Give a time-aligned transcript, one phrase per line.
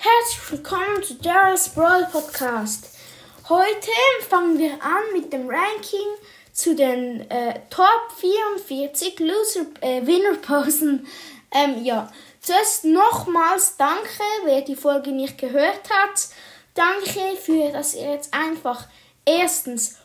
[0.00, 2.96] Herzlich willkommen zu Daryl's Brawl Podcast.
[3.48, 3.90] Heute
[4.28, 6.06] fangen wir an mit dem Ranking
[6.52, 11.04] zu den äh, Top 44 Loser äh, Winnerposen.
[11.50, 16.28] Ähm, ja, zuerst nochmals danke, wer die Folge nicht gehört hat.
[16.74, 18.86] Danke für, dass ihr jetzt einfach
[19.24, 19.96] erstens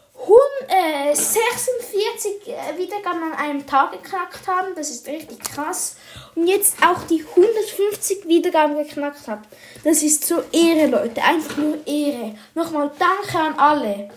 [1.13, 4.75] 46 äh, Wiedergaben an einem Tag geknackt haben.
[4.75, 5.95] Das ist richtig krass.
[6.35, 9.47] Und jetzt auch die 150 Wiedergaben geknackt habt.
[9.83, 11.21] Das ist so Ehre, Leute.
[11.21, 12.35] Einfach nur Ehre.
[12.55, 14.09] Nochmal danke an alle.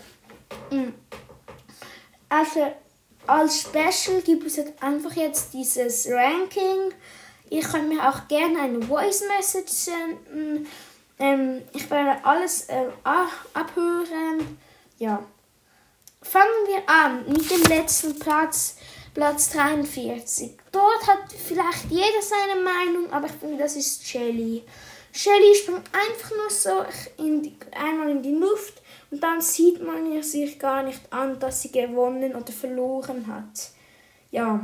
[0.71, 0.93] Mm.
[2.29, 2.73] Also
[3.25, 6.93] als Special gibt es jetzt einfach jetzt dieses Ranking.
[7.49, 10.67] Ihr könnt mir auch gerne eine Voice Message senden.
[11.19, 12.87] Ähm, ich werde alles äh,
[13.53, 14.57] abhören.
[14.97, 15.23] Ja.
[16.29, 18.75] Fangen wir an mit dem letzten Platz,
[19.13, 20.57] Platz 43.
[20.73, 24.63] Dort hat vielleicht jeder seine Meinung, aber ich finde, das ist Shelly.
[25.13, 26.83] Shelly springt einfach nur so
[27.23, 31.39] in die, einmal in die Luft und dann sieht man ihr sich gar nicht an,
[31.39, 33.71] dass sie gewonnen oder verloren hat.
[34.29, 34.61] Ja.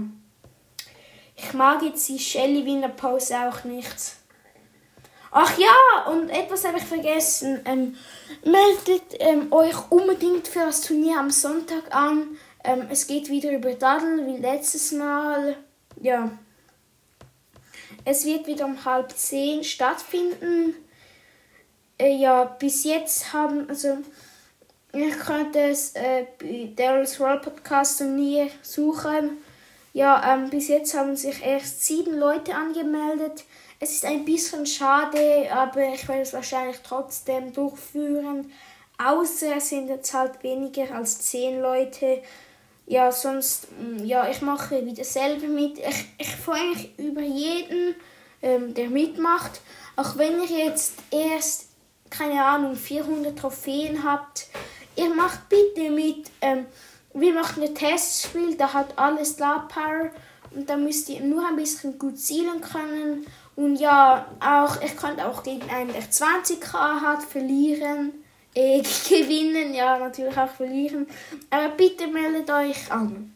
[1.37, 3.95] Ich mag jetzt die Shelly Wiener Pause auch nicht.
[5.35, 7.59] Ach ja, und etwas habe ich vergessen.
[7.65, 7.95] Ähm,
[8.43, 12.37] meldet ähm, euch unbedingt für das Turnier am Sonntag an.
[12.63, 15.57] Ähm, es geht wieder über Daddel wie letztes Mal.
[15.99, 16.29] Ja.
[18.05, 20.75] Es wird wieder um halb zehn stattfinden.
[21.97, 23.97] Äh, ja, bis jetzt haben, also,
[24.93, 29.37] ihr könnt es äh, bei Daryl's Roll Podcast Turnier suchen.
[29.93, 33.45] Ja, ähm, bis jetzt haben sich erst sieben Leute angemeldet.
[33.83, 38.49] Es ist ein bisschen schade, aber ich werde es wahrscheinlich trotzdem durchführen.
[38.97, 42.21] Außer es sind jetzt halt weniger als zehn Leute.
[42.85, 45.79] Ja, sonst, mm, ja, ich mache wieder selber mit.
[45.79, 47.95] Ich, ich freue mich über jeden,
[48.41, 49.59] ähm, der mitmacht.
[49.97, 51.65] Auch wenn ihr jetzt erst,
[52.09, 54.47] keine Ahnung, 400 Trophäen habt,
[54.95, 56.31] ihr macht bitte mit.
[56.39, 56.67] Ähm,
[57.13, 60.09] wir machen ein Testspiel, da hat alles Star Power
[60.51, 65.27] und da müsst ihr nur ein bisschen gut zielen können und ja, auch, ich konnte
[65.27, 68.13] auch gegen einen, der 20k hat, verlieren.
[68.55, 71.07] Äh, gewinnen, ja, natürlich auch verlieren.
[71.49, 73.33] Aber bitte meldet euch an.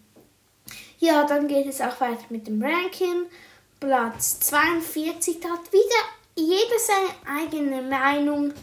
[1.00, 3.26] Ja, dann geht es auch weiter mit dem Ranking.
[3.80, 8.54] Platz 42 da hat wieder jeder seine eigene Meinung.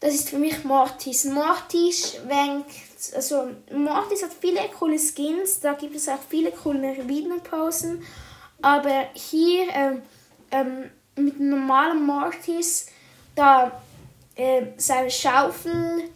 [0.00, 1.24] Das ist für mich Mortis.
[1.24, 2.70] Mortis wenkt,
[3.14, 8.02] also Mortis hat viele coole Skins, da gibt es auch viele coole Videoposen.
[8.62, 10.02] Aber hier ähm,
[10.50, 12.86] ähm, mit einem normalen Mortis
[13.34, 13.80] da
[14.36, 16.10] äh, seine Schaufel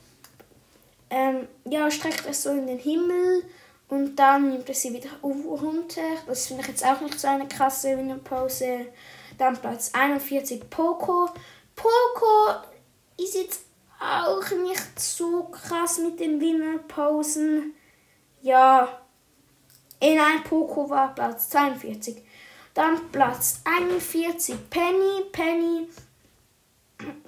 [1.11, 3.45] ähm, ja, streckt er so in den Himmel
[3.89, 6.03] und dann nimmt er sie wieder runter.
[6.27, 8.87] Das finde ich jetzt auch nicht so eine krasse Winnerpose.
[9.39, 11.31] Dann Platz 41 Poco.
[11.75, 12.69] Poco
[13.17, 13.63] ist jetzt
[14.01, 17.75] auch nicht so krass mit den Winnerposen.
[18.43, 19.01] Ja,
[20.01, 22.23] in ein Poco war Platz 42.
[22.79, 25.25] Dann Platz 41 Penny.
[25.33, 25.89] Penny,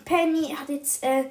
[0.04, 1.24] Penny hat jetzt, äh,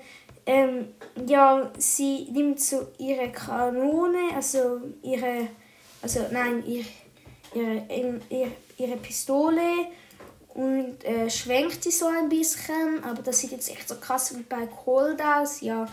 [0.46, 0.90] ähm,
[1.26, 5.48] ja, sie nimmt so ihre Kanone, also ihre,
[6.02, 6.84] also nein, ihr,
[7.54, 9.88] ihre, ihre, ihre Pistole
[10.50, 14.44] und äh, schwenkt sie so ein bisschen, aber das sieht jetzt echt so krass wie
[14.44, 15.88] bei Cold aus, ja.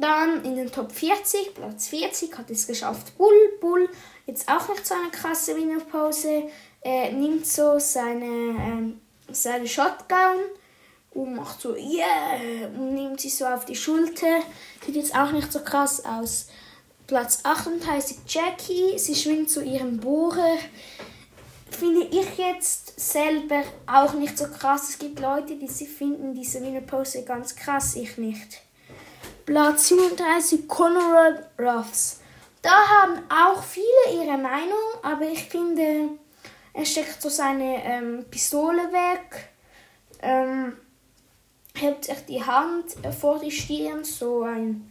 [0.00, 3.58] Dann in den Top 40, Platz 40, hat es geschafft Bull.
[3.60, 3.88] Bull,
[4.26, 9.00] jetzt auch nicht so eine krasse Winnerpause er nimmt so seine, ähm,
[9.30, 10.36] seine Shotgun
[11.10, 14.40] und macht so yeah und nimmt sie so auf die Schulter.
[14.84, 16.48] Sieht jetzt auch nicht so krass aus.
[17.06, 20.58] Platz 38 Jackie, sie schwingt zu ihrem Bohrer.
[21.70, 24.90] Finde ich jetzt selber auch nicht so krass.
[24.90, 28.60] Es gibt Leute, die sie finden diese Winner Pose ganz krass, ich nicht.
[29.46, 32.20] Platz 37 Conrad Ruffs.
[32.60, 36.10] Da haben auch viele ihre Meinung, aber ich finde,
[36.78, 39.48] er steckt so seine ähm, Pistole weg,
[40.22, 40.74] ähm,
[41.74, 44.88] hält sich die Hand vor die Stirn, so ein,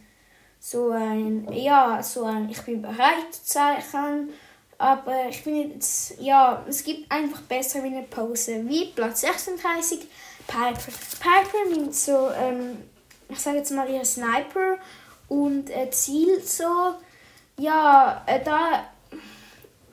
[0.60, 4.34] so ein, ja, so ein Ich bin bereit Zeichen.
[4.76, 8.68] Aber ich finde jetzt, ja, es gibt einfach besser wie eine Pause.
[8.68, 10.06] Wie Platz 36,
[10.46, 10.92] Piper.
[11.20, 12.76] Piper nimmt so, ähm,
[13.30, 14.76] ich sage jetzt mal, ihr Sniper
[15.28, 16.94] und äh, zielt so.
[17.56, 18.84] Ja, äh, da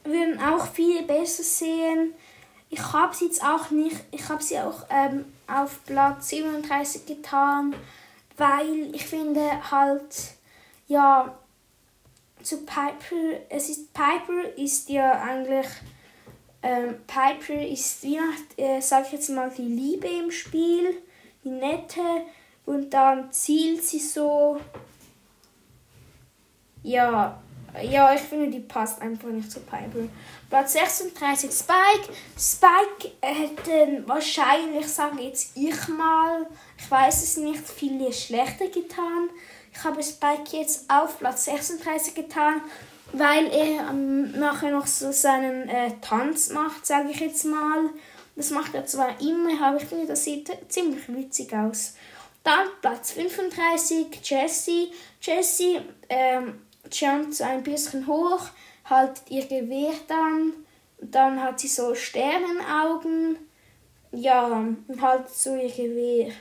[0.06, 2.14] würden auch viel besser sehen.
[2.70, 7.76] Ich habe sie jetzt auch nicht, ich habe sie auch ähm, auf Platz 37 getan,
[8.38, 10.34] weil ich finde halt,
[10.88, 11.38] ja,
[12.42, 15.68] zu Piper, es ist, Piper ist ja eigentlich,
[16.62, 18.20] ähm, Piper ist, wie
[18.58, 21.02] äh, sag ich jetzt mal, die Liebe im Spiel,
[21.44, 22.02] die nette
[22.66, 24.60] und dann zielt sie so.
[26.84, 27.42] Ja,
[27.82, 30.08] ja, ich finde, die passt einfach nicht zu Piper.
[30.50, 32.14] Platz 36 Spike.
[32.38, 39.30] Spike hätte wahrscheinlich, sage jetzt ich mal, ich weiß es nicht, viele schlechter getan.
[39.74, 42.62] Ich habe Spike jetzt auf Platz 36 getan,
[43.12, 47.90] weil er ähm, nachher noch so seinen äh, Tanz macht, sage ich jetzt mal.
[48.36, 51.96] Das macht er zwar immer, aber ich finde, das sieht ziemlich witzig aus.
[52.44, 54.92] Dann Platz 35, Jessie.
[55.20, 55.80] Jessie
[56.10, 56.62] ähm,
[56.92, 58.48] jumpt so ein bisschen hoch,
[58.86, 60.54] haltet ihr Gewehr dann.
[61.00, 63.38] Dann hat sie so Sternenaugen.
[64.12, 66.32] Ja, und haltet so ihr Gewehr.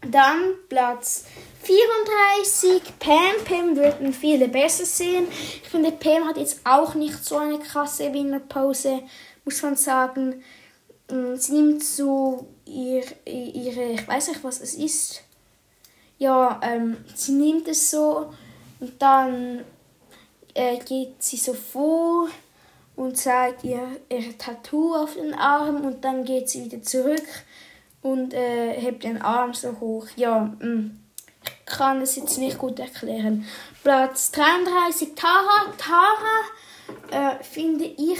[0.00, 1.24] Dann Platz
[1.62, 3.44] 34, Pam.
[3.44, 5.26] Pam würden viele besser sehen.
[5.30, 9.02] Ich finde, Pam hat jetzt auch nicht so eine krasse Winnerpose,
[9.44, 10.44] muss man sagen.
[11.10, 15.22] Mm, sie nimmt so ihr, ihre, ich weiß nicht, was es ist.
[16.18, 18.32] Ja, ähm, sie nimmt es so
[18.80, 19.64] und dann
[20.54, 22.28] äh, geht sie so vor
[22.96, 27.26] und zeigt ihr ihr Tattoo auf den Arm und dann geht sie wieder zurück
[28.02, 30.06] und äh, hebt den Arm so hoch.
[30.16, 30.66] Ja, mh.
[30.66, 31.00] Mm,
[31.44, 33.46] ich kann es jetzt nicht gut erklären.
[33.82, 35.72] Platz 33, Tara.
[35.78, 38.18] Tara, äh, finde ich,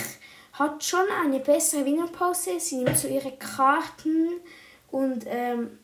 [0.53, 2.61] hat schon eine bessere Winnerpause.
[2.61, 4.29] Sie nimmt so ihre Karten
[4.91, 5.79] und ähm,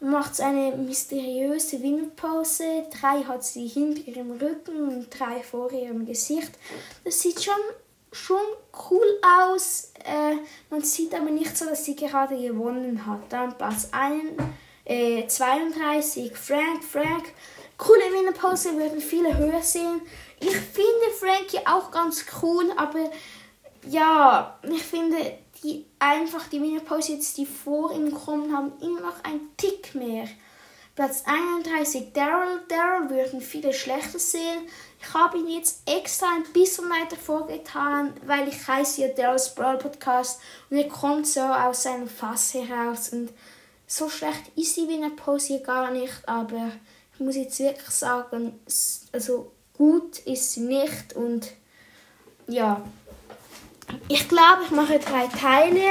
[0.00, 2.84] macht eine mysteriöse Winnerpause.
[3.00, 6.52] Drei hat sie hinter ihrem Rücken und drei vor ihrem Gesicht.
[7.04, 7.54] Das sieht schon,
[8.12, 8.36] schon
[8.90, 9.92] cool aus.
[10.04, 10.36] Äh,
[10.70, 13.20] man sieht aber nicht so, dass sie gerade gewonnen hat.
[13.30, 14.22] Dann Platz 1,
[14.84, 16.84] äh, 32, Frank.
[16.84, 17.32] Frank,
[17.78, 20.02] coole Winnerpause, würden viele höher sehen.
[20.40, 23.10] Ich finde Frankie auch ganz cool, aber
[23.88, 25.16] ja, ich finde
[25.62, 30.28] die einfach die Mini-Pause jetzt, die vor ihm kommen, haben immer noch einen Tick mehr.
[30.94, 32.62] Platz 31, Daryl.
[32.68, 34.66] Daryl würden viele schlechter sehen.
[34.98, 39.76] Ich habe ihn jetzt extra ein bisschen weiter vorgetan, weil ich heiße ja Daryl's Brawl
[39.76, 43.30] Podcast und er kommt so aus seinem Fass heraus und
[43.86, 46.72] so schlecht ist die Wiener Pause hier gar nicht, aber
[47.12, 48.58] ich muss jetzt wirklich sagen,
[49.12, 51.52] also gut ist sie nicht und
[52.48, 52.82] ja,
[54.08, 55.82] ich glaube, ich mache drei Teile.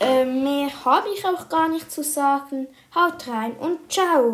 [0.00, 2.68] Äh, mehr habe ich auch gar nicht zu sagen.
[2.94, 4.32] Haut rein und ciao!